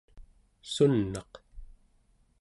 sun'aq 0.73 1.31